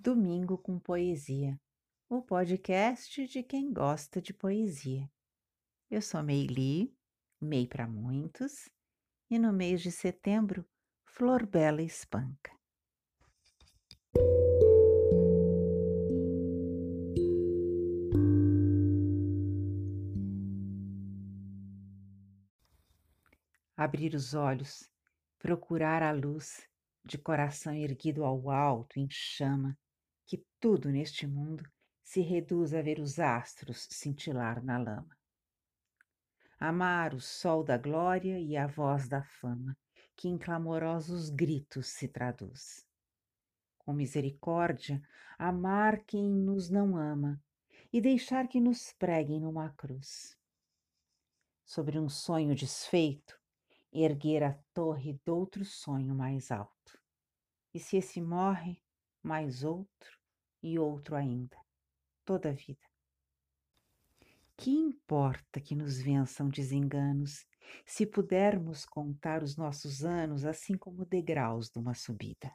Domingo 0.00 0.56
com 0.56 0.78
Poesia, 0.78 1.60
o 2.08 2.22
podcast 2.22 3.26
de 3.26 3.42
quem 3.42 3.72
gosta 3.72 4.22
de 4.22 4.32
poesia. 4.32 5.10
Eu 5.90 6.00
sou 6.00 6.22
Meili, 6.22 6.96
Mei 7.40 7.66
para 7.66 7.84
muitos, 7.84 8.70
e 9.28 9.40
no 9.40 9.52
mês 9.52 9.82
de 9.82 9.90
setembro, 9.90 10.64
Flor 11.04 11.44
Bela 11.44 11.82
espanca. 11.82 12.56
Abrir 23.76 24.14
os 24.14 24.32
olhos, 24.32 24.88
procurar 25.40 26.04
a 26.04 26.12
luz, 26.12 26.68
de 27.04 27.18
coração 27.18 27.74
erguido 27.74 28.24
ao 28.24 28.48
alto 28.48 29.00
em 29.00 29.08
chama, 29.10 29.76
que 30.28 30.44
tudo 30.60 30.90
neste 30.90 31.26
mundo 31.26 31.64
se 32.02 32.20
reduz 32.20 32.74
a 32.74 32.82
ver 32.82 33.00
os 33.00 33.18
astros 33.18 33.88
cintilar 33.90 34.62
na 34.62 34.76
lama. 34.76 35.16
Amar 36.60 37.14
o 37.14 37.20
sol 37.20 37.64
da 37.64 37.78
glória 37.78 38.38
e 38.38 38.54
a 38.54 38.66
voz 38.66 39.08
da 39.08 39.22
fama, 39.22 39.74
que 40.14 40.28
em 40.28 40.36
clamorosos 40.36 41.30
gritos 41.30 41.86
se 41.88 42.08
traduz. 42.08 42.86
Com 43.78 43.94
misericórdia, 43.94 45.00
amar 45.38 46.04
quem 46.04 46.30
nos 46.30 46.68
não 46.68 46.94
ama 46.94 47.42
e 47.90 47.98
deixar 47.98 48.48
que 48.48 48.60
nos 48.60 48.92
preguem 48.92 49.40
numa 49.40 49.70
cruz. 49.70 50.36
Sobre 51.64 51.98
um 51.98 52.08
sonho 52.08 52.54
desfeito, 52.54 53.40
erguer 53.90 54.42
a 54.42 54.52
torre 54.74 55.18
d'outro 55.24 55.64
sonho 55.64 56.14
mais 56.14 56.50
alto. 56.50 57.00
E 57.72 57.80
se 57.80 57.96
esse 57.96 58.20
morre, 58.20 58.82
mais 59.22 59.64
outro, 59.64 60.18
e 60.62 60.78
outro 60.78 61.14
ainda, 61.16 61.56
toda 62.24 62.50
a 62.50 62.52
vida. 62.52 62.86
Que 64.56 64.70
importa 64.70 65.60
que 65.60 65.74
nos 65.74 66.00
vençam 66.00 66.48
desenganos, 66.48 67.46
se 67.86 68.04
pudermos 68.04 68.84
contar 68.84 69.42
os 69.42 69.56
nossos 69.56 70.04
anos 70.04 70.44
assim 70.44 70.76
como 70.76 71.04
degraus 71.04 71.70
de 71.70 71.78
uma 71.78 71.94
subida? 71.94 72.52